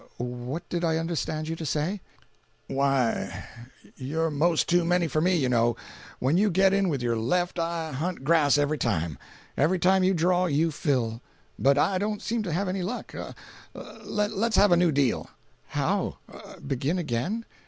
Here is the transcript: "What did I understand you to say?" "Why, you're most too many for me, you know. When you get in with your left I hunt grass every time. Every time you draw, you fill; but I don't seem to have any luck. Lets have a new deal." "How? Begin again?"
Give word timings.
"What 0.17 0.67
did 0.67 0.83
I 0.83 0.97
understand 0.97 1.47
you 1.47 1.55
to 1.55 1.63
say?" 1.63 2.01
"Why, 2.65 3.45
you're 3.97 4.31
most 4.31 4.67
too 4.67 4.83
many 4.83 5.07
for 5.07 5.21
me, 5.21 5.35
you 5.35 5.47
know. 5.47 5.75
When 6.17 6.37
you 6.37 6.49
get 6.49 6.73
in 6.73 6.89
with 6.89 7.03
your 7.03 7.15
left 7.15 7.59
I 7.59 7.91
hunt 7.91 8.23
grass 8.23 8.57
every 8.57 8.79
time. 8.79 9.19
Every 9.55 9.77
time 9.77 10.03
you 10.03 10.15
draw, 10.15 10.47
you 10.47 10.71
fill; 10.71 11.21
but 11.59 11.77
I 11.77 11.99
don't 11.99 12.23
seem 12.23 12.41
to 12.41 12.51
have 12.51 12.67
any 12.67 12.81
luck. 12.81 13.13
Lets 13.75 14.55
have 14.55 14.71
a 14.71 14.75
new 14.75 14.91
deal." 14.91 15.29
"How? 15.67 16.17
Begin 16.65 16.97
again?" 16.97 17.45